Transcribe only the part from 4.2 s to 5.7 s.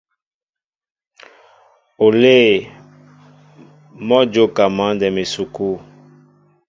a jóka mǎndɛm esukû.